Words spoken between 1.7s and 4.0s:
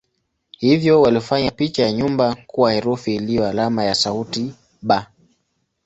ya nyumba kuwa herufi iliyo alama ya